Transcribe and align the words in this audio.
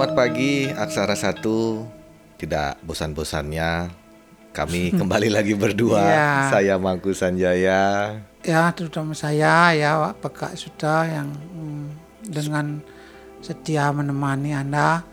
Selamat 0.00 0.16
pagi 0.16 0.64
Aksara 0.64 1.12
Satu. 1.12 1.84
Tidak 2.40 2.80
bosan-bosannya 2.88 3.92
kami 4.48 4.88
kembali 4.96 5.28
lagi 5.28 5.52
berdua. 5.52 6.00
Iya. 6.00 6.32
Saya 6.48 6.74
Mangku 6.80 7.12
Sanjaya. 7.12 8.16
Ya, 8.40 8.62
terutama 8.72 9.12
saya 9.12 9.76
ya 9.76 10.00
Pak 10.00 10.24
Peka 10.24 10.48
sudah 10.56 11.04
yang 11.04 11.28
mm, 11.36 11.84
dengan 12.32 12.80
setia 13.44 13.92
menemani 13.92 14.56
Anda 14.56 15.04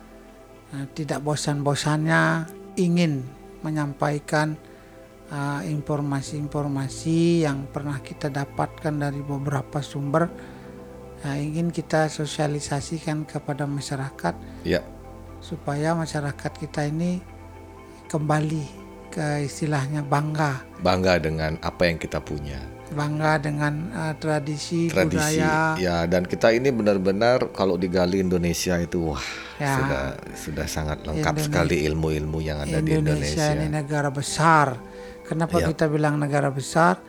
eh, 0.71 0.88
tidak 0.95 1.19
bosan-bosannya 1.19 2.47
ingin 2.79 3.27
menyampaikan 3.67 4.55
eh, 5.27 5.67
informasi-informasi 5.67 7.43
yang 7.43 7.67
pernah 7.76 7.99
kita 7.99 8.31
dapatkan 8.31 8.95
dari 8.95 9.20
beberapa 9.20 9.84
sumber 9.84 10.55
Nah, 11.17 11.34
ingin 11.35 11.70
kita 11.70 12.07
sosialisasikan 12.07 13.26
kepada 13.26 13.66
masyarakat 13.66 14.38
Ya, 14.62 14.85
supaya 15.40 15.93
masyarakat 15.93 16.52
kita 16.55 16.85
ini 16.85 17.20
kembali 18.05 18.63
ke 19.09 19.43
istilahnya 19.43 20.02
bangga 20.02 20.62
bangga 20.80 21.17
dengan 21.17 21.57
apa 21.59 21.84
yang 21.85 21.98
kita 21.98 22.20
punya. 22.20 22.62
bangga 22.88 23.35
dengan 23.35 23.73
eh, 23.91 24.16
tradisi, 24.16 24.88
Tradisi. 24.88 25.20
budaya 25.43 25.76
Ya, 25.76 26.05
dan 26.05 26.23
kita 26.23 26.55
ini 26.55 26.71
benar-benar 26.71 27.52
kalau 27.52 27.76
digali 27.76 28.21
Indonesia 28.21 28.77
itu 28.77 29.12
wah 29.12 29.26
Ya. 29.57 29.73
sudah 29.76 30.04
sudah 30.31 30.68
sangat 30.70 31.02
lengkap 31.02 31.34
Indonesia- 31.34 31.49
sekali 31.52 31.77
ilmu-ilmu 31.84 32.40
yang 32.40 32.62
ada 32.62 32.79
di 32.79 32.93
Indonesia 32.93 33.43
Indonesia. 33.43 33.57
ini 33.57 33.68
negara 33.68 34.07
besar. 34.07 34.68
Kenapa 35.26 35.59
Ya. 35.59 35.68
kita 35.68 35.90
bilang 35.90 36.15
negara 36.15 36.48
besar? 36.48 37.02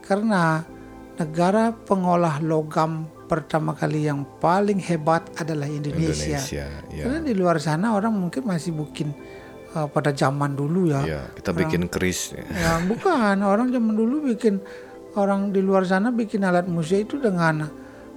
Karena 0.00 0.64
negara 1.18 1.76
pengolah 1.76 2.40
logam 2.40 3.04
pertama 3.28 3.76
kali 3.76 4.08
yang 4.08 4.24
paling 4.40 4.80
hebat 4.80 5.28
adalah 5.36 5.68
Indonesia. 5.68 6.40
Indonesia, 6.40 6.66
ya. 6.88 7.04
Karena 7.04 7.20
di 7.20 7.34
luar 7.36 7.60
sana 7.60 7.92
orang 7.92 8.16
mungkin 8.16 8.48
masih 8.48 8.72
bikin 8.72 9.12
uh, 9.76 9.86
pada 9.86 10.16
zaman 10.16 10.56
dulu 10.56 10.88
ya. 10.88 11.04
Ya, 11.04 11.22
kita 11.36 11.52
bikin 11.52 11.92
keris. 11.92 12.32
ya. 12.32 12.44
Ya 12.48 12.72
bukan 12.88 13.44
orang 13.44 13.68
zaman 13.68 13.92
dulu 13.92 14.32
bikin 14.32 14.64
orang 15.14 15.52
di 15.52 15.60
luar 15.60 15.84
sana 15.84 16.08
bikin 16.08 16.40
alat 16.42 16.64
musik 16.66 17.04
itu 17.04 17.20
dengan 17.20 17.68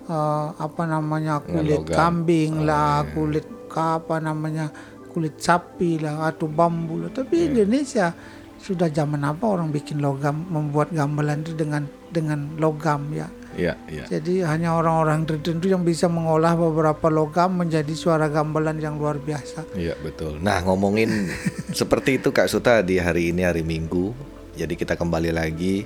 uh, 0.07 0.47
apa 0.55 0.83
namanya 0.87 1.43
kulit 1.43 1.83
logam. 1.83 1.95
kambing 1.95 2.63
Oh, 2.63 2.67
lah, 2.67 3.03
iya. 3.03 3.11
kulit 3.11 3.47
apa 3.71 4.15
namanya 4.19 4.65
kulit 5.11 5.39
sapi 5.39 5.99
lah 5.99 6.31
atau 6.31 6.47
bambu 6.47 7.03
lah. 7.03 7.11
Iya. 7.11 7.17
Tapi 7.23 7.35
Indonesia 7.51 8.15
sudah 8.61 8.87
zaman 8.87 9.25
apa 9.25 9.43
orang 9.43 9.73
bikin 9.73 9.99
logam 9.99 10.47
membuat 10.47 10.93
gamelan 10.95 11.43
itu 11.43 11.51
dengan 11.57 11.83
dengan 12.07 12.55
logam 12.55 13.11
ya. 13.11 13.27
Ya, 13.59 13.75
ya. 13.91 14.07
Jadi 14.07 14.39
hanya 14.47 14.79
orang-orang 14.79 15.27
tertentu 15.27 15.67
yang 15.67 15.83
bisa 15.83 16.07
mengolah 16.07 16.55
beberapa 16.55 17.11
logam 17.11 17.59
menjadi 17.59 17.91
suara 17.91 18.31
gamelan 18.31 18.79
yang 18.79 18.95
luar 18.95 19.19
biasa. 19.19 19.67
Iya 19.75 19.99
betul. 19.99 20.39
Nah 20.39 20.63
ngomongin 20.63 21.27
seperti 21.79 22.23
itu 22.23 22.31
Kak 22.31 22.47
Suta 22.47 22.79
di 22.79 22.95
hari 22.95 23.35
ini 23.35 23.43
hari 23.43 23.63
Minggu. 23.63 24.15
Jadi 24.55 24.79
kita 24.79 24.95
kembali 24.95 25.35
lagi 25.35 25.83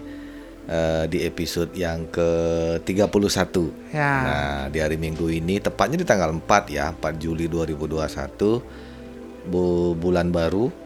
eh, 0.70 1.04
di 1.10 1.26
episode 1.26 1.74
yang 1.74 2.06
ke-31. 2.14 3.56
Ya. 3.90 4.14
Nah 4.22 4.58
di 4.70 4.78
hari 4.78 5.02
Minggu 5.02 5.26
ini 5.34 5.58
tepatnya 5.58 5.98
di 5.98 6.06
tanggal 6.06 6.30
4 6.30 6.70
ya 6.70 6.94
4 6.94 7.02
Juli 7.18 7.50
2021 7.50 9.50
bu 9.50 9.98
bulan 9.98 10.30
baru. 10.30 10.85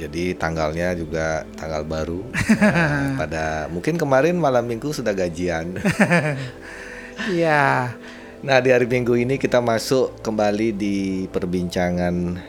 Jadi 0.00 0.32
tanggalnya 0.32 0.96
juga 0.96 1.44
tanggal 1.60 1.84
baru. 1.84 2.24
Nah, 2.56 3.14
pada 3.20 3.68
mungkin 3.68 4.00
kemarin 4.00 4.40
malam 4.40 4.64
Minggu 4.64 4.96
sudah 4.96 5.12
gajian. 5.12 5.76
Iya. 7.28 7.92
Nah 8.40 8.58
di 8.64 8.72
hari 8.72 8.88
Minggu 8.88 9.12
ini 9.12 9.36
kita 9.36 9.60
masuk 9.60 10.24
kembali 10.24 10.72
di 10.72 11.28
perbincangan 11.28 12.40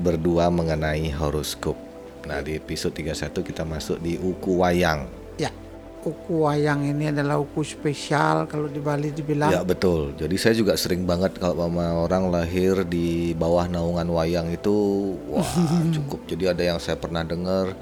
berdua 0.00 0.48
mengenai 0.48 1.12
horoskop. 1.12 1.76
Nah 2.24 2.40
di 2.40 2.56
episode 2.56 2.96
31 2.96 3.44
kita 3.44 3.68
masuk 3.68 4.00
di 4.00 4.16
Uku 4.16 4.64
Wayang. 4.64 5.27
Ya, 5.98 6.06
uku 6.06 6.34
wayang 6.40 6.86
ini 6.86 7.10
adalah 7.10 7.36
uku 7.36 7.60
spesial 7.60 8.46
kalau 8.46 8.66
di 8.66 8.78
Bali 8.78 9.10
dibilang. 9.10 9.50
Ya 9.50 9.60
betul. 9.60 10.14
Jadi 10.14 10.34
saya 10.36 10.54
juga 10.54 10.72
sering 10.74 11.02
banget 11.02 11.34
kalau 11.36 11.66
sama 11.66 11.90
orang 11.98 12.30
lahir 12.30 12.86
di 12.86 13.34
bawah 13.34 13.66
naungan 13.66 14.06
wayang 14.08 14.46
itu, 14.48 14.76
wah 15.28 15.42
cukup. 15.90 16.22
Jadi 16.24 16.44
ada 16.46 16.62
yang 16.64 16.78
saya 16.78 16.94
pernah 16.94 17.22
dengar 17.22 17.74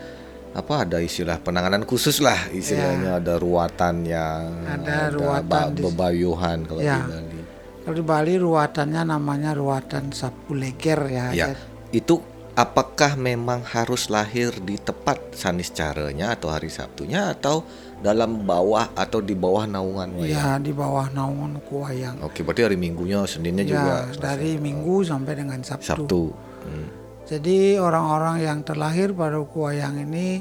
apa 0.50 0.88
ada 0.88 0.97
istilah 0.99 1.37
penanganan 1.37 1.84
khusus 1.84 2.16
lah 2.19 2.49
istilahnya 2.49 3.21
ada 3.21 3.37
ruatannya, 3.37 4.27
Ada 4.65 5.12
ruatan 5.12 5.44
ba- 5.44 5.69
di- 5.69 5.84
bebayuhan 5.84 6.59
kalau 6.65 6.81
Ya. 6.81 6.97
di 6.98 7.12
Bali. 7.12 7.41
Kalau 7.84 7.94
di 7.94 8.04
Bali 8.04 8.34
ruatannya 8.34 9.03
namanya 9.06 9.53
ruatan 9.53 10.10
sapu 10.10 10.56
leger 10.56 11.00
ya. 11.06 11.27
Ya, 11.31 11.47
itu 11.93 12.16
apakah 12.56 13.20
memang 13.20 13.60
harus 13.68 14.08
lahir 14.08 14.56
di 14.64 14.80
tepat 14.80 15.36
saniscaranya 15.36 16.32
atau 16.32 16.48
hari 16.48 16.72
Sabtunya 16.72 17.36
atau 17.36 17.60
dalam 18.00 18.48
bawah 18.48 18.96
atau 18.96 19.20
di 19.20 19.36
bawah 19.36 19.68
naungan 19.68 20.16
wayang? 20.16 20.32
Ya, 20.32 20.56
di 20.56 20.72
bawah 20.72 21.12
naungan 21.12 21.60
wayang. 21.68 22.16
Oke, 22.24 22.40
berarti 22.40 22.64
hari 22.64 22.80
Minggunya, 22.80 23.20
Seninnya 23.28 23.62
juga 23.68 24.08
Ya, 24.08 24.16
dari 24.16 24.56
Minggu 24.56 25.04
sampai 25.04 25.36
dengan 25.36 25.60
Sabtu. 25.60 25.84
Sabtu. 25.84 26.22
Hmm. 26.64 26.88
Jadi 27.28 27.76
orang-orang 27.76 28.40
yang 28.40 28.58
terlahir 28.64 29.12
pada 29.12 29.36
uku 29.36 29.58
wayang 29.68 30.00
ini 30.00 30.40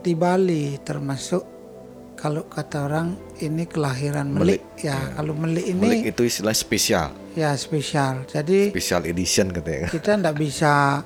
di 0.00 0.12
Bali 0.16 0.80
termasuk 0.80 1.44
kalau 2.16 2.48
kata 2.48 2.88
orang 2.88 3.08
ini 3.40 3.64
kelahiran 3.64 4.28
melik, 4.28 4.60
ya. 4.80 4.96
Kalau 5.16 5.32
melik 5.32 5.64
ini 5.64 5.80
Melik 5.80 6.12
itu 6.16 6.28
istilah 6.28 6.52
spesial, 6.52 7.08
ya 7.32 7.56
spesial. 7.56 8.28
Jadi 8.28 8.72
special 8.72 9.08
edition 9.08 9.48
katanya. 9.52 9.88
kita 9.88 10.20
tidak 10.20 10.36
bisa 10.36 11.00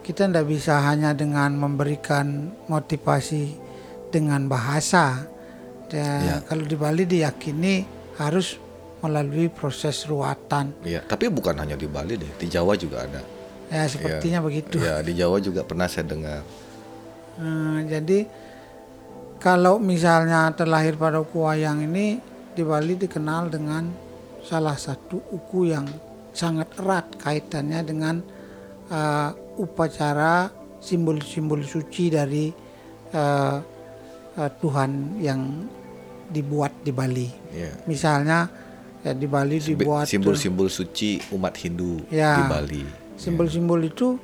kita 0.00 0.28
tidak 0.28 0.46
bisa 0.48 0.80
hanya 0.84 1.12
dengan 1.12 1.54
memberikan 1.56 2.52
motivasi 2.66 3.56
dengan 4.10 4.48
bahasa. 4.50 5.26
Dan 5.90 6.22
Ya. 6.22 6.36
Kalau 6.46 6.64
di 6.64 6.76
Bali 6.78 7.02
diyakini 7.02 7.82
harus 8.18 8.58
melalui 9.00 9.48
proses 9.48 10.04
ruatan. 10.06 10.76
Iya, 10.84 11.02
tapi 11.08 11.32
bukan 11.32 11.56
hanya 11.56 11.74
di 11.74 11.88
Bali 11.88 12.20
deh, 12.20 12.32
di 12.36 12.46
Jawa 12.46 12.76
juga 12.76 13.08
ada. 13.08 13.20
Ya 13.70 13.86
sepertinya 13.86 14.42
begitu. 14.42 14.82
Ya, 14.82 15.00
di 15.00 15.14
Jawa 15.14 15.38
juga 15.38 15.62
pernah 15.62 15.86
saya 15.86 16.04
dengar. 16.10 16.42
Hmm, 17.38 17.86
jadi 17.86 18.26
kalau 19.40 19.80
misalnya 19.80 20.52
terlahir 20.52 21.00
pada 21.00 21.22
uku 21.22 21.38
wayang 21.40 21.86
ini 21.86 22.20
di 22.52 22.62
Bali 22.66 22.98
dikenal 22.98 23.48
dengan 23.48 23.88
salah 24.44 24.76
satu 24.76 25.22
uku 25.32 25.72
yang 25.72 25.86
sangat 26.34 26.68
erat 26.76 27.06
kaitannya 27.16 27.80
dengan 27.86 28.20
uh, 28.90 29.30
upacara 29.60 30.48
simbol-simbol 30.80 31.60
suci 31.60 32.08
dari 32.08 32.48
uh, 33.12 33.56
uh, 34.40 34.50
Tuhan 34.60 35.20
yang 35.20 35.68
dibuat 36.32 36.80
di 36.80 36.92
Bali. 36.94 37.28
Ya. 37.52 37.70
Misalnya 37.84 38.48
ya 39.04 39.12
di 39.12 39.26
Bali 39.28 39.60
dibuat 39.60 40.08
Simbol-simbol 40.08 40.68
suci 40.72 41.20
umat 41.36 41.56
Hindu 41.60 42.04
Ya. 42.08 42.40
di 42.40 42.44
Bali. 42.48 42.84
simbol-simbol 43.20 43.84
itu 43.84 44.16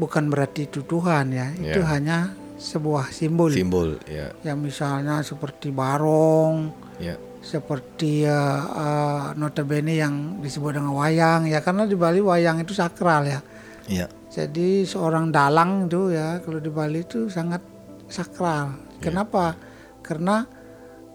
bukan 0.00 0.32
berarti 0.32 0.64
itu 0.70 0.80
Tuhan 0.88 1.36
ya, 1.36 1.52
itu 1.52 1.84
Ya. 1.84 1.86
hanya 1.92 2.18
sebuah 2.56 3.12
simbol. 3.12 3.52
Simbol, 3.52 4.00
ya. 4.08 4.32
ya 4.40 4.54
misalnya 4.56 5.20
seperti 5.20 5.68
barong, 5.68 6.72
Ya. 6.96 7.20
seperti 7.44 8.24
uh, 8.24 8.62
uh, 8.72 9.24
notabene 9.36 9.94
yang 10.00 10.40
disebut 10.40 10.80
dengan 10.80 10.96
wayang 10.96 11.44
ya 11.46 11.60
karena 11.60 11.84
di 11.84 11.94
Bali 11.94 12.18
wayang 12.24 12.62
itu 12.64 12.72
sakral 12.72 13.28
ya. 13.28 13.40
Ya. 13.88 14.06
Jadi 14.28 14.84
seorang 14.84 15.32
dalang 15.32 15.88
itu 15.88 16.12
ya 16.12 16.38
kalau 16.44 16.60
di 16.60 16.68
Bali 16.68 17.00
itu 17.00 17.32
sangat 17.32 17.64
sakral. 18.12 18.76
Kenapa? 19.00 19.56
Karena 20.04 20.44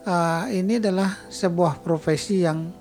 uh, 0.06 0.44
ini 0.50 0.82
adalah 0.82 1.30
sebuah 1.30 1.82
profesi 1.86 2.42
yang 2.42 2.74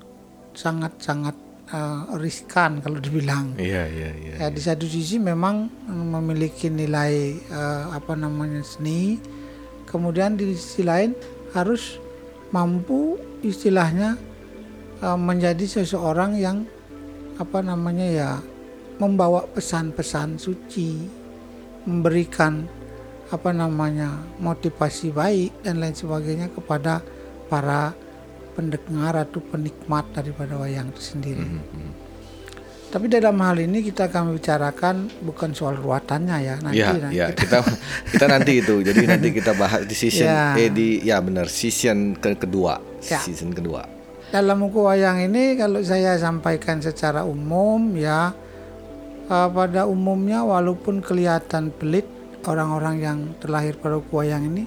sangat-sangat 0.53 1.37
uh, 1.73 2.17
riskan 2.21 2.81
kalau 2.85 3.01
dibilang. 3.01 3.57
Iya, 3.57 3.89
iya, 3.89 4.11
iya. 4.17 4.35
Ya, 4.41 4.49
di 4.53 4.61
satu 4.61 4.85
sisi 4.85 5.17
memang 5.21 5.69
memiliki 5.89 6.69
nilai 6.69 7.37
eh, 7.41 7.85
apa 7.93 8.13
namanya 8.17 8.61
seni, 8.61 9.17
kemudian 9.89 10.37
di 10.37 10.53
sisi 10.57 10.85
lain 10.85 11.17
harus 11.57 11.97
mampu 12.53 13.17
istilahnya 13.41 14.21
eh, 15.01 15.19
menjadi 15.19 15.65
seseorang 15.81 16.37
yang 16.37 16.65
apa 17.41 17.65
namanya 17.65 18.07
ya 18.07 18.31
membawa 18.97 19.45
pesan-pesan 19.47 20.37
suci, 20.37 20.91
memberikan 21.85 22.65
apa 23.29 23.51
namanya 23.51 24.13
motivasi 24.39 25.09
baik 25.11 25.65
dan 25.65 25.81
lain 25.81 25.97
sebagainya 25.97 26.53
kepada 26.53 27.01
para 27.49 27.97
pendengar 28.53 29.17
atau 29.17 29.41
penikmat 29.41 30.05
daripada 30.13 30.61
wayang 30.61 30.93
itu 30.93 31.01
sendiri. 31.03 31.41
Mhm. 31.41 32.05
Tapi 32.93 33.09
dalam 33.09 33.41
hal 33.41 33.57
ini 33.57 33.81
kita 33.81 34.13
akan 34.13 34.37
bicarakan 34.37 35.09
bukan 35.25 35.57
soal 35.57 35.81
ruatannya 35.81 36.37
ya 36.45 36.55
nanti. 36.61 36.77
Ya, 36.77 36.93
nah, 36.93 37.09
ya 37.09 37.27
kita- 37.33 37.65
kita 37.65 37.73
kita 38.13 38.27
nanti 38.29 38.53
itu. 38.61 38.85
Jadi 38.85 39.03
nanti 39.11 39.29
kita 39.33 39.57
bahas 39.57 39.89
di 39.89 39.97
season 39.97 40.29
Ya. 40.29 40.53
eh 40.61 40.69
di 40.69 41.01
ya 41.01 41.17
benar 41.25 41.49
season 41.49 42.13
ke 42.13 42.37
kedua, 42.37 42.77
Ya. 43.03 43.17
season 43.19 43.51
kedua. 43.51 43.89
dalam 44.29 44.65
buku 44.65 44.81
wayang 44.81 45.29
ini 45.29 45.61
kalau 45.61 45.85
saya 45.85 46.17
sampaikan 46.17 46.81
secara 46.81 47.21
umum 47.21 47.93
ya 47.93 48.33
uh, 49.29 49.49
pada 49.51 49.87
umumnya 49.87 50.43
walaupun 50.43 51.03
kelihatan 51.05 51.71
pelit 51.75 52.07
orang-orang 52.47 52.97
yang 52.99 53.19
terlahir 53.39 53.79
pada 53.79 54.03
wayang 54.11 54.49
ini, 54.51 54.65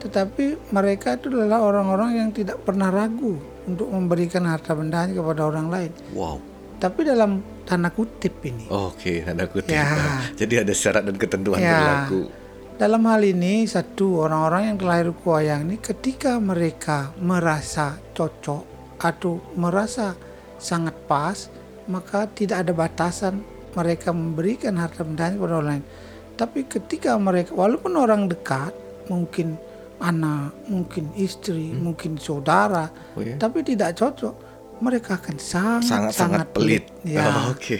tetapi 0.00 0.72
mereka 0.72 1.16
itu 1.16 1.32
adalah 1.32 1.64
orang-orang 1.64 2.20
yang 2.20 2.28
tidak 2.32 2.60
pernah 2.60 2.92
ragu 2.92 3.40
untuk 3.64 3.88
memberikan 3.88 4.44
harta 4.44 4.76
bendanya 4.76 5.16
kepada 5.16 5.48
orang 5.48 5.72
lain. 5.72 5.92
Wow. 6.12 6.36
Tapi 6.76 7.00
dalam 7.06 7.40
tanda 7.64 7.88
kutip 7.88 8.44
ini. 8.44 8.68
Oke, 8.68 9.24
tanda 9.24 9.48
kutip. 9.48 9.72
Ya. 9.72 9.88
Jadi 10.40 10.60
ada 10.60 10.72
syarat 10.76 11.08
dan 11.08 11.16
ketentuan 11.16 11.56
Ya. 11.62 11.72
berlaku. 11.80 12.28
Dalam 12.74 13.06
hal 13.06 13.22
ini 13.22 13.64
satu 13.70 14.26
orang-orang 14.26 14.74
yang 14.74 14.76
terlahir 14.82 15.08
wayang 15.22 15.70
ini 15.70 15.76
ketika 15.78 16.36
mereka 16.42 17.14
merasa 17.22 18.02
cocok 18.12 18.66
atau 18.98 19.38
merasa 19.54 20.18
sangat 20.58 20.92
pas, 21.06 21.48
maka 21.86 22.26
tidak 22.34 22.66
ada 22.66 22.74
batasan 22.74 23.46
mereka 23.74 24.14
memberikan 24.14 24.78
harta 24.78 25.02
bendanya 25.02 25.34
kepada 25.38 25.54
orang 25.58 25.68
lain. 25.78 25.84
Tapi 26.34 26.66
ketika 26.66 27.14
mereka 27.18 27.54
walaupun 27.54 27.94
orang 27.94 28.26
dekat, 28.26 28.74
mungkin 29.06 29.54
anak, 30.02 30.50
mungkin 30.66 31.14
istri, 31.14 31.70
mungkin 31.70 32.18
saudara, 32.18 32.90
Oh 33.14 33.22
ya. 33.22 33.38
tapi 33.38 33.62
tidak 33.62 33.94
cocok, 33.94 34.34
mereka 34.82 35.16
akan 35.18 35.36
sangat 35.38 35.86
Sangat-sangat 35.86 36.46
pelit. 36.50 36.84
Ya. 37.06 37.30
Oh, 37.30 37.50
Oke. 37.54 37.78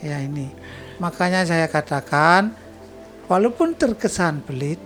Ya 0.00 0.20
ini. 0.24 0.48
Makanya 1.00 1.44
saya 1.44 1.68
katakan 1.68 2.56
walaupun 3.28 3.76
terkesan 3.76 4.40
pelit, 4.44 4.80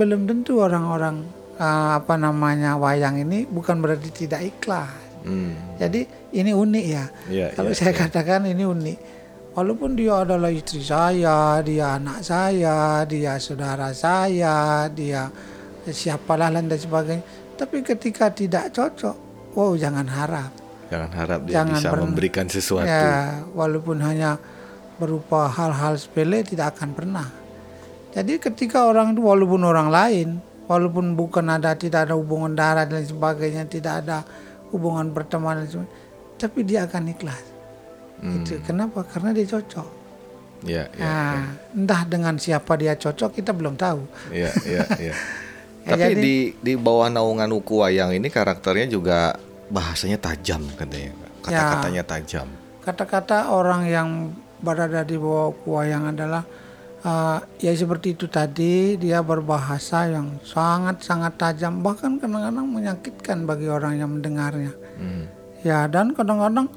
belum 0.00 0.24
tentu 0.24 0.62
orang-orang 0.64 1.26
eh, 1.58 1.90
apa 2.00 2.14
namanya 2.16 2.80
wayang 2.80 3.20
ini 3.20 3.44
bukan 3.44 3.82
berarti 3.82 4.08
tidak 4.24 4.40
ikhlas. 4.46 4.88
Hmm. 5.26 5.52
Jadi 5.76 6.06
ini 6.32 6.54
unik 6.54 6.86
ya. 6.86 7.04
Iya, 7.28 7.46
Kalau 7.52 7.74
iya, 7.74 7.76
saya 7.76 7.92
katakan 7.92 8.46
ini 8.48 8.64
unik. 8.64 9.17
Walaupun 9.58 9.98
dia 9.98 10.22
adalah 10.22 10.54
istri 10.54 10.78
saya, 10.86 11.58
dia 11.66 11.98
anak 11.98 12.22
saya, 12.22 13.02
dia 13.10 13.34
saudara 13.42 13.90
saya, 13.90 14.86
dia 14.86 15.26
siapalah 15.82 16.54
dan 16.54 16.70
sebagainya. 16.70 17.26
Tapi 17.58 17.82
ketika 17.82 18.30
tidak 18.30 18.70
cocok, 18.70 19.18
wow 19.58 19.74
jangan 19.74 20.06
harap. 20.06 20.54
Jangan 20.94 21.10
harap 21.10 21.40
dia 21.42 21.58
Jangan 21.58 21.74
bisa 21.74 21.90
pernah. 21.90 22.06
memberikan 22.06 22.46
sesuatu. 22.46 22.86
Ya, 22.86 23.42
walaupun 23.50 23.98
hanya 23.98 24.38
berupa 24.94 25.50
hal-hal 25.50 25.98
sepele 25.98 26.46
tidak 26.46 26.78
akan 26.78 26.94
pernah. 26.94 27.26
Jadi 28.14 28.38
ketika 28.38 28.86
orang 28.86 29.18
itu 29.18 29.26
walaupun 29.26 29.66
orang 29.66 29.90
lain, 29.90 30.28
walaupun 30.70 31.18
bukan 31.18 31.50
ada 31.50 31.74
tidak 31.74 32.06
ada 32.06 32.14
hubungan 32.14 32.54
darah 32.54 32.86
dan 32.86 33.02
sebagainya, 33.02 33.66
tidak 33.66 34.06
ada 34.06 34.22
hubungan 34.70 35.10
pertemanan 35.10 35.66
dan 35.66 35.82
sebagainya, 35.82 35.98
tapi 36.38 36.58
dia 36.62 36.86
akan 36.86 37.10
ikhlas. 37.10 37.57
Hmm. 38.18 38.42
Itu 38.42 38.58
kenapa? 38.66 39.06
Karena 39.06 39.30
dia 39.30 39.46
cocok. 39.46 39.88
Iya, 40.66 40.90
iya. 40.90 41.06
Nah, 41.06 41.42
entah 41.70 42.02
dengan 42.02 42.34
siapa 42.34 42.74
dia 42.74 42.98
cocok 42.98 43.30
kita 43.30 43.54
belum 43.54 43.78
tahu. 43.78 44.02
Iya, 44.34 44.50
iya, 44.66 44.84
iya. 44.98 45.14
Ya, 45.88 45.96
Tapi 45.96 46.04
jadi- 46.12 46.20
di 46.20 46.36
di 46.60 46.72
bawah 46.76 47.08
naungan 47.08 47.48
Uku 47.48 47.80
Wayang 47.80 48.12
ini 48.12 48.28
karakternya 48.28 48.92
juga 48.92 49.40
bahasanya 49.72 50.20
tajam 50.20 50.60
katanya. 50.76 51.16
Kata-katanya 51.40 52.02
tajam. 52.04 52.44
Kata-kata 52.84 53.48
orang 53.48 53.88
yang 53.88 54.08
berada 54.60 55.00
di 55.00 55.16
bawah 55.16 55.54
wayang 55.64 56.12
adalah 56.12 56.44
uh, 57.08 57.40
ya 57.56 57.72
seperti 57.72 58.18
itu 58.18 58.28
tadi 58.28 59.00
dia 59.00 59.24
berbahasa 59.24 60.12
yang 60.12 60.36
sangat-sangat 60.44 61.40
tajam 61.40 61.80
bahkan 61.80 62.20
kadang-kadang 62.20 62.68
menyakitkan 62.68 63.48
bagi 63.48 63.72
orang 63.72 63.96
yang 63.96 64.12
mendengarnya. 64.12 64.76
Hmm. 65.00 65.24
Ya 65.64 65.88
dan 65.88 66.12
kadang-kadang 66.12 66.68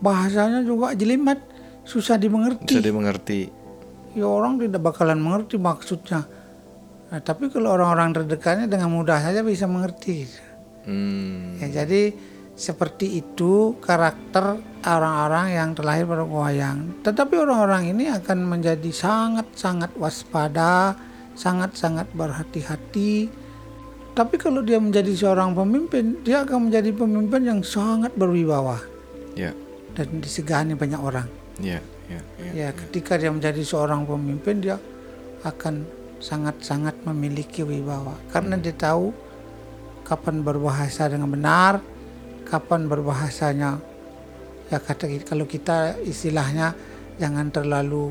bahasanya 0.00 0.62
juga 0.62 0.92
jelimet, 0.92 1.40
susah 1.86 2.16
dimengerti. 2.20 2.76
Bisa 2.76 2.84
dimengerti. 2.84 3.40
Ya 4.16 4.26
orang 4.26 4.56
tidak 4.56 4.80
bakalan 4.80 5.20
mengerti 5.20 5.60
maksudnya. 5.60 6.24
Nah, 7.06 7.20
tapi 7.22 7.52
kalau 7.52 7.76
orang-orang 7.76 8.16
terdekatnya 8.16 8.66
dengan 8.66 8.90
mudah 8.90 9.20
saja 9.22 9.44
bisa 9.44 9.68
mengerti. 9.70 10.26
Hmm. 10.88 11.60
Ya, 11.60 11.84
jadi 11.84 12.16
seperti 12.56 13.20
itu 13.20 13.76
karakter 13.84 14.56
orang-orang 14.82 15.46
yang 15.52 15.70
terlahir 15.76 16.08
pada 16.08 16.24
wayang. 16.24 17.04
Tetapi 17.04 17.34
orang-orang 17.36 17.92
ini 17.92 18.08
akan 18.08 18.48
menjadi 18.48 18.90
sangat-sangat 18.90 19.92
waspada, 20.00 20.96
sangat-sangat 21.36 22.08
berhati-hati. 22.16 23.28
Tapi 24.16 24.34
kalau 24.40 24.64
dia 24.64 24.80
menjadi 24.80 25.12
seorang 25.12 25.52
pemimpin, 25.52 26.24
dia 26.24 26.48
akan 26.48 26.72
menjadi 26.72 26.88
pemimpin 26.96 27.42
yang 27.44 27.60
sangat 27.60 28.16
berwibawa 28.16 28.80
Ya, 29.36 29.52
dan 29.96 30.20
disegani 30.20 30.76
banyak 30.76 31.00
orang. 31.00 31.26
ya, 31.56 31.80
ya, 32.12 32.20
ya. 32.36 32.50
Ya, 32.52 32.68
ketika 32.76 33.16
dia 33.16 33.32
menjadi 33.32 33.64
seorang 33.64 34.04
pemimpin, 34.04 34.60
dia 34.60 34.76
akan 35.40 35.88
sangat-sangat 36.20 37.04
memiliki 37.04 37.60
wibawa 37.60 38.16
karena 38.32 38.56
dia 38.56 38.72
tahu 38.72 39.12
kapan 40.04 40.40
berbahasa 40.40 41.12
dengan 41.12 41.28
benar, 41.28 41.80
kapan 42.48 42.88
berbahasanya 42.88 43.80
ya 44.66 44.78
kata 44.82 45.06
kalau 45.22 45.46
kita 45.46 45.98
istilahnya 46.02 46.74
jangan 47.20 47.52
terlalu 47.52 48.10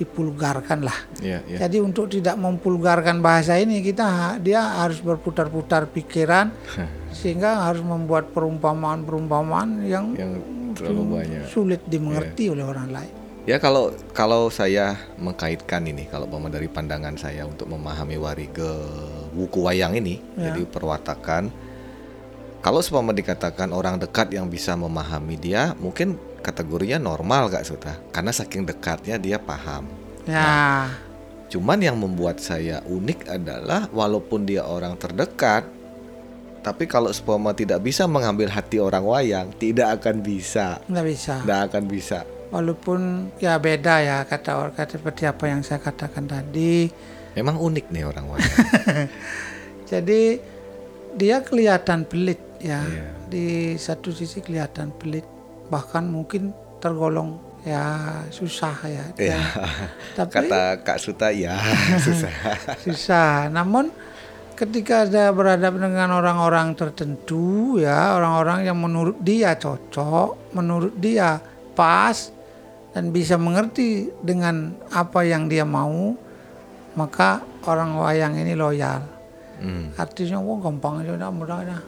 dipulgarkan 0.00 0.80
lah. 0.80 0.96
Ya, 1.20 1.44
ya. 1.44 1.68
Jadi 1.68 1.76
untuk 1.84 2.08
tidak 2.08 2.40
mempulgarkan 2.40 3.20
bahasa 3.20 3.60
ini 3.60 3.84
kita 3.84 4.40
dia 4.40 4.80
harus 4.80 5.04
berputar-putar 5.04 5.92
pikiran 5.92 6.48
sehingga 7.18 7.68
harus 7.68 7.84
membuat 7.84 8.32
perumpamaan-perumpamaan 8.32 9.84
yang, 9.84 10.16
Yang 10.16 10.59
terlalu 10.80 11.04
banyak. 11.20 11.44
sulit 11.46 11.80
dimengerti 11.84 12.48
oleh 12.48 12.64
orang 12.64 12.88
lain. 12.88 13.14
Ya 13.48 13.56
kalau 13.56 13.90
kalau 14.12 14.52
saya 14.52 15.00
mengkaitkan 15.16 15.80
ini 15.88 16.04
kalau 16.06 16.28
umpama 16.28 16.52
dari 16.52 16.68
pandangan 16.68 17.16
saya 17.16 17.48
untuk 17.48 17.72
memahami 17.72 18.20
warige 18.20 18.68
wuku 19.32 19.64
wayang 19.64 19.96
ini 19.96 20.20
Ya. 20.36 20.52
jadi 20.52 20.68
perwatakan 20.68 21.48
kalau 22.60 22.84
seumpama 22.84 23.16
dikatakan 23.16 23.72
orang 23.72 23.96
dekat 23.96 24.36
yang 24.36 24.52
bisa 24.52 24.76
memahami 24.76 25.40
dia 25.40 25.72
mungkin 25.80 26.20
kategorinya 26.44 27.00
normal 27.00 27.48
Kak 27.48 27.64
Suta 27.64 27.96
karena 28.12 28.28
saking 28.28 28.68
dekatnya 28.68 29.16
dia 29.16 29.40
paham. 29.40 29.88
Ya. 30.28 30.92
Cuman 31.48 31.80
yang 31.80 31.96
membuat 31.96 32.38
saya 32.38 32.84
unik 32.84 33.26
adalah 33.26 33.88
walaupun 33.90 34.44
dia 34.44 34.68
orang 34.68 34.94
terdekat 35.00 35.64
tapi 36.60 36.84
kalau 36.84 37.08
seumpama 37.08 37.56
tidak 37.56 37.80
bisa 37.80 38.04
mengambil 38.04 38.52
hati 38.52 38.76
orang 38.76 39.04
wayang 39.04 39.48
tidak 39.56 40.00
akan 40.00 40.20
bisa. 40.20 40.80
nggak 40.88 41.06
bisa. 41.08 41.34
Tidak 41.40 41.60
akan 41.72 41.82
bisa. 41.88 42.18
Walaupun 42.50 43.30
ya 43.40 43.56
beda 43.56 43.94
ya 44.02 44.16
kata 44.26 44.58
orang 44.58 44.74
kata 44.76 45.00
seperti 45.00 45.22
apa 45.24 45.44
yang 45.48 45.64
saya 45.64 45.80
katakan 45.80 46.28
tadi. 46.28 46.90
Memang 47.38 47.56
unik 47.56 47.86
nih 47.88 48.04
orang 48.04 48.24
wayang. 48.28 48.56
Jadi 49.90 50.38
dia 51.16 51.42
kelihatan 51.42 52.04
pelit 52.04 52.38
ya. 52.60 52.84
Iya. 52.84 53.06
Di 53.30 53.46
satu 53.78 54.10
sisi 54.10 54.42
kelihatan 54.42 54.90
pelit, 54.98 55.24
bahkan 55.70 56.04
mungkin 56.04 56.50
tergolong 56.82 57.38
ya 57.64 57.84
susah 58.32 58.76
ya. 58.88 59.04
Iya. 59.16 59.40
Tapi 60.16 60.32
Kata 60.32 60.80
Kak 60.80 60.98
Suta 61.00 61.28
ya 61.32 61.56
susah. 62.06 62.32
susah. 62.84 63.32
Namun 63.52 63.92
ketika 64.60 65.08
dia 65.08 65.32
berhadapan 65.32 65.88
dengan 65.88 66.20
orang-orang 66.20 66.76
tertentu 66.76 67.80
ya, 67.80 68.12
orang-orang 68.20 68.68
yang 68.68 68.76
menurut 68.76 69.16
dia 69.24 69.56
cocok, 69.56 70.52
menurut 70.52 70.92
dia 71.00 71.40
pas 71.72 72.28
dan 72.92 73.08
bisa 73.08 73.40
mengerti 73.40 74.12
dengan 74.20 74.76
apa 74.92 75.24
yang 75.24 75.48
dia 75.48 75.64
mau, 75.64 76.12
maka 76.92 77.40
orang 77.64 77.96
wayang 77.96 78.36
ini 78.36 78.52
loyal. 78.52 79.00
Hmm. 79.60 79.96
Artinya 79.96 80.36
wah 80.44 80.60
gampang 80.60 81.00
aja 81.04 81.16
udah 81.16 81.30
mudah 81.32 81.58
aja. 81.64 81.78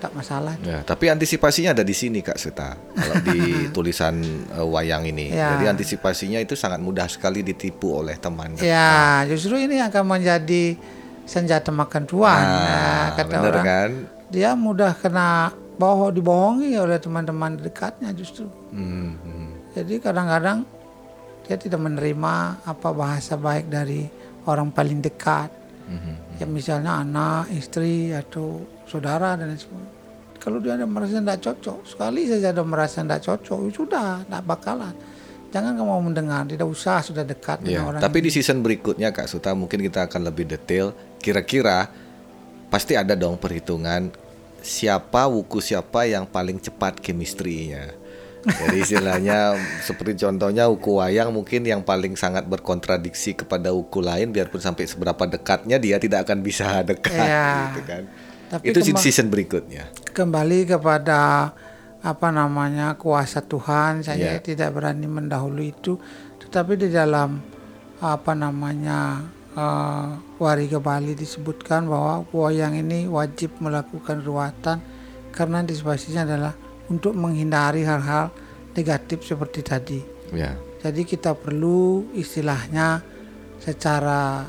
Tak 0.00 0.12
masalah. 0.12 0.60
Ya, 0.60 0.84
tapi 0.84 1.08
antisipasinya 1.08 1.72
ada 1.72 1.80
di 1.80 1.96
sini 1.96 2.20
Kak 2.20 2.36
Suta. 2.36 2.76
Kalau 2.76 3.24
di 3.24 3.40
tulisan 3.76 4.20
eh, 4.52 4.60
wayang 4.60 5.08
ini, 5.08 5.32
Ya. 5.32 5.56
jadi 5.56 5.72
antisipasinya 5.72 6.40
itu 6.44 6.52
sangat 6.52 6.80
mudah 6.80 7.08
sekali 7.08 7.40
ditipu 7.40 8.04
oleh 8.04 8.16
teman. 8.20 8.52
Ya, 8.60 9.24
justru 9.24 9.56
ini 9.56 9.80
akan 9.80 10.04
menjadi 10.04 10.76
senjata 11.24 11.72
makan 11.72 12.02
tuan. 12.04 12.44
Nah, 12.44 13.06
kata 13.16 13.28
bener 13.28 13.52
orang. 13.52 13.64
kan? 13.64 13.90
Dia 14.28 14.52
mudah 14.56 14.92
kena 14.96 15.52
bohong 15.76 16.14
dibohongi 16.14 16.76
oleh 16.78 16.96
teman-teman 17.00 17.58
dekatnya 17.58 18.14
justru. 18.14 18.46
Hmm, 18.70 19.16
hmm. 19.18 19.48
Jadi 19.74 19.94
kadang-kadang 19.98 20.62
dia 21.44 21.56
tidak 21.60 21.80
menerima 21.82 22.34
apa 22.64 22.88
bahasa 22.94 23.36
baik 23.36 23.68
dari 23.68 24.06
orang 24.48 24.72
paling 24.72 25.00
dekat. 25.04 25.50
Mhm. 25.84 26.40
Ya 26.40 26.46
misalnya 26.48 27.04
anak, 27.04 27.52
istri 27.52 28.08
atau 28.10 28.64
saudara 28.88 29.36
dan 29.36 29.52
lain 29.52 29.60
sebagainya. 29.60 29.92
Kalau 30.40 30.58
dia 30.60 30.76
ada 30.76 30.84
merasa 30.88 31.20
tidak 31.20 31.40
cocok, 31.40 31.78
sekali 31.88 32.28
saja 32.28 32.52
ada 32.52 32.64
merasa 32.64 33.00
tidak 33.00 33.20
cocok, 33.24 33.58
ya 33.64 33.70
sudah, 33.72 34.10
tidak 34.24 34.42
bakalan. 34.44 34.94
Jangan 35.54 35.70
kamu 35.72 35.86
mau 35.86 36.02
mendengar, 36.02 36.42
tidak 36.44 36.66
usah 36.66 36.98
sudah 36.98 37.22
dekat 37.22 37.62
dengan 37.62 37.86
orang. 37.88 38.02
tapi 38.02 38.18
di 38.18 38.28
season 38.28 38.58
berikutnya 38.58 39.08
Kak 39.08 39.30
Suta 39.30 39.54
mungkin 39.54 39.78
kita 39.78 40.04
akan 40.04 40.26
lebih 40.26 40.44
detail. 40.44 40.90
Kira-kira 41.16 41.86
pasti 42.66 42.92
ada 42.92 43.14
dong 43.14 43.38
perhitungan 43.38 44.10
siapa 44.58 45.24
wuku 45.24 45.60
siapa 45.60 46.04
yang 46.04 46.26
paling 46.26 46.58
cepat 46.58 46.98
chemistry-nya. 46.98 47.94
Jadi 48.44 48.76
istilahnya 48.76 49.54
seperti 49.88 50.18
contohnya 50.18 50.66
uku 50.66 50.98
wayang 50.98 51.30
mungkin 51.30 51.62
yang 51.62 51.80
paling 51.80 52.12
sangat 52.12 52.44
berkontradiksi 52.44 53.32
kepada 53.34 53.70
uku 53.70 54.02
lain 54.02 54.28
biarpun 54.28 54.58
sampai 54.58 54.84
seberapa 54.84 55.22
dekatnya 55.24 55.78
dia 55.78 55.96
tidak 55.96 56.26
akan 56.26 56.42
bisa 56.42 56.66
dekat 56.90 57.14
Iya. 57.14 57.46
gitu 57.70 57.80
kan. 57.86 58.02
Tapi 58.50 58.64
Itu 58.68 58.78
kemba- 58.82 59.00
season 59.00 59.30
berikutnya. 59.30 59.86
kembali 60.10 60.66
kepada 60.68 61.50
apa 62.04 62.28
namanya 62.28 63.00
kuasa 63.00 63.40
Tuhan 63.40 64.04
saya 64.04 64.36
Ya. 64.36 64.44
tidak 64.44 64.76
berani 64.76 65.08
mendahului 65.08 65.72
itu 65.72 65.96
tetapi 66.36 66.76
di 66.76 66.88
dalam 66.92 67.40
apa 67.98 68.32
namanya 68.36 69.24
eh, 69.56 70.06
Wariga 70.36 70.78
Bali 70.78 71.16
disebutkan 71.16 71.88
bahwa 71.88 72.28
wayang 72.28 72.76
ini 72.76 73.08
wajib 73.08 73.56
melakukan 73.56 74.20
ruatan 74.20 74.84
karena 75.32 75.64
antisipasinya 75.64 76.28
adalah 76.28 76.52
untuk 76.92 77.16
menghindari 77.16 77.82
hal-hal 77.82 78.28
negatif 78.76 79.24
seperti 79.24 79.60
tadi 79.64 80.00
Ya. 80.28 80.52
jadi 80.84 81.06
kita 81.06 81.32
perlu 81.32 82.10
istilahnya 82.12 83.00
secara 83.56 84.44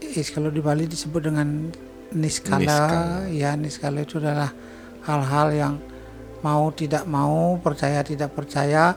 eh, 0.00 0.24
kalau 0.32 0.48
di 0.48 0.64
Bali 0.64 0.88
disebut 0.88 1.28
dengan 1.28 1.68
niskala, 2.10 2.56
Niskala. 2.58 3.28
ya 3.28 3.50
niskala 3.52 3.98
itu 4.00 4.16
adalah 4.16 4.48
hal-hal 5.04 5.48
yang 5.52 5.74
mau 6.40 6.72
tidak 6.72 7.04
mau 7.04 7.56
percaya 7.58 8.00
tidak 8.02 8.32
percaya 8.32 8.94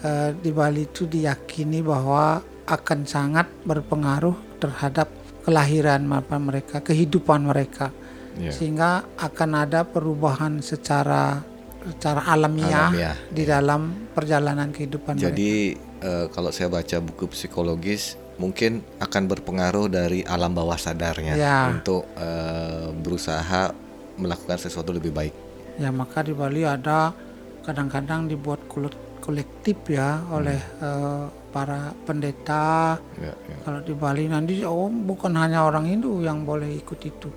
eh, 0.00 0.30
di 0.32 0.50
Bali 0.50 0.84
itu 0.84 1.04
diyakini 1.04 1.80
bahwa 1.80 2.40
akan 2.64 3.00
sangat 3.02 3.50
berpengaruh 3.66 4.60
terhadap 4.62 5.10
kelahiran 5.42 6.04
mereka 6.38 6.80
kehidupan 6.80 7.48
mereka 7.48 7.90
Ya. 8.38 8.54
sehingga 8.54 9.02
akan 9.18 9.50
ada 9.66 9.82
perubahan 9.82 10.62
secara 10.62 11.42
secara 11.82 12.30
alamiah, 12.30 12.88
Alamiah, 12.94 13.16
di 13.26 13.42
dalam 13.42 14.06
perjalanan 14.14 14.70
kehidupan 14.70 15.18
mereka. 15.18 15.34
Jadi 15.34 15.74
eh, 15.98 16.26
kalau 16.30 16.54
saya 16.54 16.70
baca 16.70 17.02
buku 17.02 17.26
psikologis 17.26 18.14
mungkin 18.38 18.86
akan 19.02 19.22
berpengaruh 19.26 19.90
dari 19.90 20.22
alam 20.22 20.54
bawah 20.54 20.78
sadarnya 20.78 21.34
Ya. 21.34 21.74
untuk 21.74 22.06
eh, 22.14 22.94
berusaha 22.94 23.74
melakukan 24.14 24.62
sesuatu 24.62 24.94
lebih 24.94 25.10
baik. 25.10 25.34
Ya 25.78 25.90
maka 25.90 26.20
di 26.20 26.32
Bali 26.32 26.64
ada 26.64 27.12
kadang-kadang 27.60 28.26
dibuat 28.26 28.64
kole- 28.66 28.96
kolektif 29.20 29.76
ya 29.86 30.24
oleh 30.32 30.58
eh, 30.58 31.24
para 31.50 31.92
pendeta. 32.02 32.96
Ya, 33.18 33.34
ya. 33.36 33.56
Kalau 33.62 33.80
di 33.80 33.92
Bali 33.92 34.24
nanti 34.26 34.64
oh 34.64 34.88
bukan 34.88 35.36
hanya 35.36 35.62
orang 35.62 35.86
Hindu 35.86 36.20
yang 36.20 36.42
boleh 36.42 36.72
ikut 36.74 37.00
itu. 37.00 37.28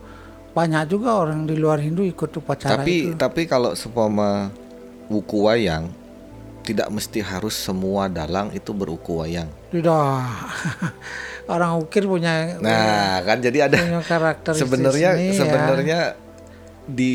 Banyak 0.54 0.86
juga 0.88 1.18
orang 1.18 1.46
di 1.46 1.58
luar 1.58 1.82
Hindu 1.82 2.06
ikut 2.06 2.30
upacara 2.32 2.78
Tapi 2.82 3.10
itu. 3.10 3.18
tapi 3.18 3.50
kalau 3.50 3.74
seumpama 3.74 4.54
wuku 5.10 5.50
wayang 5.50 5.90
tidak 6.64 6.88
mesti 6.88 7.20
harus 7.20 7.58
semua 7.58 8.06
dalang 8.08 8.54
itu 8.54 8.70
beruku 8.72 9.20
wayang. 9.20 9.50
Tidak. 9.74 10.18
orang 11.54 11.76
ukir 11.76 12.08
punya 12.08 12.56
Nah, 12.62 13.20
kan 13.20 13.42
jadi 13.42 13.68
ada 13.68 13.76
punya 13.76 14.00
karakteristik 14.00 14.64
sebenarnya 14.64 15.10
ya. 15.12 15.34
sebenarnya 15.36 16.00
di 16.86 17.14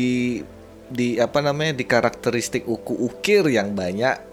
di 0.89 1.15
apa 1.15 1.39
namanya 1.39 1.73
di 1.73 1.85
karakteristik 1.85 2.65
uku 2.65 2.93
ukir 2.99 3.45
yang 3.45 3.71
banyak 3.71 4.27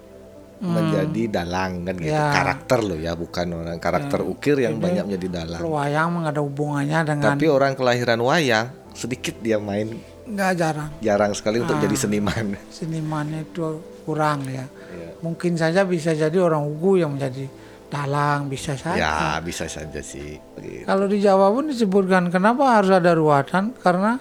menjadi 0.57 1.23
dalang 1.37 1.85
kan 1.85 1.95
gitu 1.95 2.09
Hmm. 2.09 2.17
Ya. 2.17 2.33
karakter 2.33 2.79
loh 2.81 2.97
ya 2.97 3.13
bukan 3.13 3.47
orang 3.55 3.77
karakter 3.77 4.25
ukir 4.25 4.57
yang 4.57 4.81
banyak 4.81 5.05
menjadi 5.05 5.45
dalang 5.45 5.61
wayang 5.61 6.25
ada 6.25 6.41
hubungannya 6.41 6.99
dengan 7.05 7.29
tapi 7.31 7.45
orang 7.47 7.77
kelahiran 7.77 8.17
wayang 8.19 8.67
sedikit 8.91 9.37
dia 9.39 9.61
main 9.61 9.93
nggak 10.25 10.53
jarang 10.57 10.91
jarang 10.99 11.33
sekali 11.33 11.61
untuk 11.61 11.77
Ah. 11.77 11.83
jadi 11.85 11.97
seniman 11.99 12.57
senimannya 12.73 13.45
itu 13.45 13.63
kurang 14.03 14.47
ya. 14.47 14.65
Ya. 14.89 15.11
Mungkin 15.19 15.55
saja 15.55 15.83
bisa 15.83 16.15
jadi 16.15 16.39
orang 16.39 16.63
Ugu 16.65 16.97
yang 16.97 17.13
menjadi 17.13 17.51
dalang 17.87 18.47
bisa 18.47 18.75
saja. 18.75 18.97
ya 18.97 19.15
bisa 19.39 19.67
saja 19.67 20.01
sih 20.01 20.41
Gitu. 20.57 20.83
Kalau 20.83 21.05
di 21.05 21.21
Jawa 21.21 21.51
pun 21.51 21.69
disebutkan 21.69 22.31
kenapa 22.31 22.65
harus 22.73 22.91
ada 22.91 23.13
ruatan 23.13 23.77
karena 23.77 24.17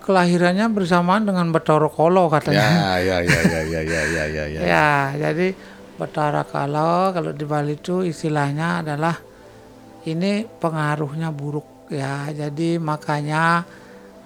kelahirannya 0.00 0.66
bersamaan 0.72 1.28
dengan 1.28 1.52
Betara 1.52 1.86
Kolo 1.86 2.26
katanya. 2.32 2.98
Ya, 2.98 2.98
ya, 2.98 3.16
ya, 3.22 3.40
ya, 3.44 3.60
ya, 3.62 3.80
ya, 3.84 4.02
ya, 4.04 4.24
ya. 4.26 4.44
Ya, 4.46 4.60
ya 4.72 4.86
jadi 5.30 5.52
Betara 6.00 6.42
Kolo 6.48 7.12
kalau 7.12 7.30
di 7.36 7.44
Bali 7.44 7.76
itu 7.76 8.02
istilahnya 8.02 8.80
adalah 8.80 9.14
ini 10.08 10.48
pengaruhnya 10.48 11.28
buruk 11.30 11.92
ya. 11.92 12.32
Jadi 12.32 12.80
makanya 12.80 13.62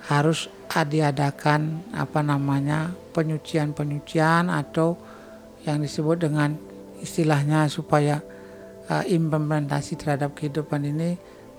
harus 0.06 0.48
diadakan 0.74 1.94
apa 1.94 2.18
namanya 2.18 2.90
penyucian-penyucian 3.14 4.50
atau 4.50 4.98
yang 5.62 5.78
disebut 5.78 6.26
dengan 6.26 6.58
istilahnya 6.98 7.70
supaya 7.70 8.18
uh, 8.90 9.04
implementasi 9.06 9.94
terhadap 9.94 10.34
kehidupan 10.34 10.82
ini 10.82 11.14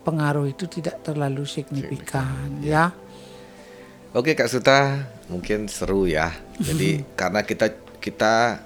pengaruh 0.06 0.46
itu 0.46 0.70
tidak 0.70 1.02
terlalu 1.02 1.48
signifikan, 1.48 2.60
signifikan 2.60 2.66
iya. 2.66 2.92
ya. 2.92 3.04
Oke 4.16 4.32
Kak 4.32 4.48
Suta, 4.48 5.12
mungkin 5.28 5.68
seru 5.68 6.08
ya. 6.08 6.32
Jadi 6.56 7.04
karena 7.20 7.44
kita 7.44 7.68
kita 8.00 8.64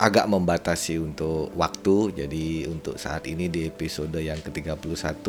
agak 0.00 0.24
membatasi 0.24 0.96
untuk 0.96 1.52
waktu, 1.52 2.24
jadi 2.24 2.64
untuk 2.72 2.96
saat 2.96 3.28
ini 3.28 3.52
di 3.52 3.68
episode 3.68 4.16
yang 4.16 4.40
ke-31 4.40 5.20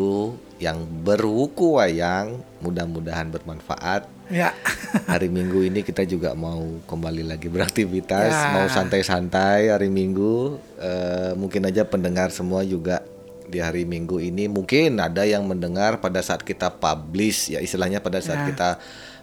yang 0.63 0.87
berwuku 1.03 1.75
wayang, 1.75 2.39
mudah-mudahan 2.63 3.27
bermanfaat. 3.27 4.07
Ya. 4.31 4.55
Hari 5.11 5.27
Minggu 5.27 5.67
ini 5.67 5.83
kita 5.83 6.07
juga 6.07 6.31
mau 6.31 6.79
kembali 6.87 7.27
lagi 7.27 7.51
beraktivitas, 7.51 8.31
Ya. 8.31 8.55
mau 8.55 8.71
santai-santai 8.71 9.67
hari 9.67 9.91
Minggu. 9.91 10.55
Eh, 10.79 11.35
mungkin 11.35 11.67
aja 11.67 11.83
pendengar 11.83 12.31
semua 12.31 12.63
juga 12.63 13.03
di 13.51 13.59
hari 13.59 13.83
Minggu 13.83 14.23
ini 14.23 14.47
mungkin 14.47 15.03
ada 15.03 15.27
yang 15.27 15.43
mendengar 15.43 15.99
pada 15.99 16.23
saat 16.23 16.39
kita 16.39 16.71
publish 16.71 17.51
ya 17.51 17.59
istilahnya 17.59 17.99
pada 17.99 18.23
saat 18.23 18.47
Ya. 18.47 18.55
kita 18.55 18.69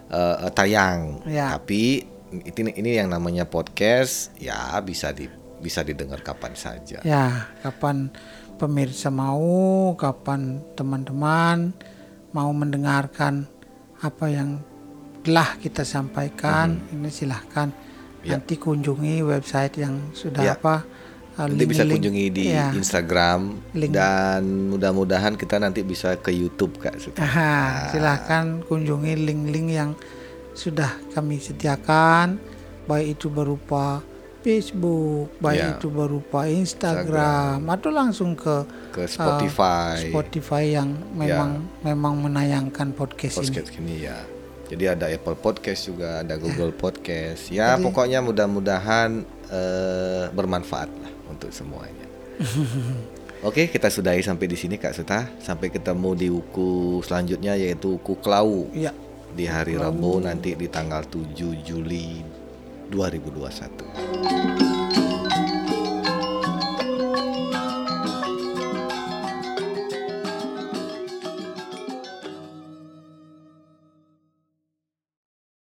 eh, 0.09 0.49
tayang. 0.51 1.21
Ya. 1.25 1.55
Tapi 1.57 2.05
ini 2.29 2.71
ini 2.77 2.91
yang 2.97 3.09
namanya 3.09 3.45
podcast 3.49 4.33
ya 4.37 4.77
bisa 4.81 5.09
di 5.09 5.25
bisa 5.59 5.81
didengar 5.83 6.21
kapan 6.21 6.53
saja. 6.55 7.01
Ya, 7.03 7.49
kapan 7.61 8.13
pemirsa 8.55 9.11
mau, 9.11 9.91
kapan 9.95 10.61
teman-teman 10.75 11.73
mau 12.31 12.51
mendengarkan 12.53 13.49
apa 13.99 14.25
yang 14.31 14.61
telah 15.25 15.59
kita 15.59 15.83
sampaikan, 15.83 16.79
ini 16.95 17.09
silahkan. 17.11 17.69
Ya. 18.19 18.35
nanti 18.35 18.59
kunjungi 18.59 19.23
website 19.23 19.79
yang 19.79 20.11
sudah 20.11 20.43
Ya. 20.43 20.59
apa. 20.59 20.83
Uh, 21.39 21.47
Nanti 21.47 21.63
bisa 21.63 21.81
link-link. 21.81 22.03
kunjungi 22.03 22.25
di 22.29 22.43
Ya. 22.49 22.67
Instagram 22.69 23.39
Link. 23.73 23.91
dan 23.91 24.43
mudah-mudahan 24.69 25.33
kita 25.33 25.55
nanti 25.55 25.81
bisa 25.81 26.13
ke 26.15 26.29
YouTube 26.29 26.75
Kak. 26.77 26.99
Aha, 27.15 27.87
silahkan 27.89 28.59
kunjungi 28.61 29.15
link-link 29.15 29.67
yang 29.71 29.91
sudah 30.51 30.91
kami 31.09 31.39
sediakan, 31.39 32.35
baik 32.83 33.15
itu 33.15 33.31
berupa 33.31 34.03
Facebook, 34.39 35.35
baik 35.37 35.59
Ya. 35.59 35.69
itu 35.73 35.87
berupa 35.87 36.43
Instagram, 36.43 37.63
atau 37.65 37.89
langsung 37.89 38.33
ke 38.33 38.63
ke 38.89 39.03
Spotify. 39.05 39.99
Spotify 40.05 40.63
yang 40.73 40.89
memang 41.13 41.63
memang 41.79 42.19
menayangkan 42.19 42.91
podcast, 42.91 43.35
ini. 43.37 43.45
podcast 43.45 43.71
ini 43.77 43.95
ya. 44.01 44.19
Jadi 44.65 44.85
ada 44.85 45.05
Apple 45.07 45.33
Podcast 45.35 45.81
juga, 45.83 46.21
ada 46.21 46.37
Google 46.37 46.69
Podcast. 46.71 47.49
Ya, 47.49 47.73
pokoknya 47.75 48.21
mudah-mudahan 48.21 49.25
eh, 49.49 50.25
bermanfaat 50.29 50.89
lah 50.93 51.11
untuk 51.39 51.55
semuanya. 51.55 52.05
Oke, 53.47 53.71
kita 53.71 53.87
sudahi 53.87 54.19
sampai 54.19 54.51
di 54.51 54.59
sini 54.59 54.75
Kak 54.75 54.91
Suta. 54.91 55.23
Sampai 55.39 55.71
ketemu 55.71 56.11
di 56.11 56.27
uku 56.27 56.99
selanjutnya 56.99 57.55
yaitu 57.55 57.95
uku 57.95 58.19
Klau 58.19 58.67
Ya, 58.75 58.91
di 59.31 59.47
hari 59.47 59.79
Rabu 59.79 60.19
nanti 60.19 60.59
di 60.59 60.67
tanggal 60.67 61.07
7 61.07 61.63
Juli 61.63 62.19
2021. 62.91 64.68